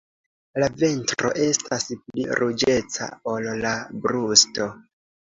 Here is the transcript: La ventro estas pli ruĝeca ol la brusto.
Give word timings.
La 0.61 0.67
ventro 0.83 1.29
estas 1.47 1.83
pli 2.05 2.25
ruĝeca 2.39 3.09
ol 3.33 3.45
la 3.65 3.75
brusto. 4.07 4.71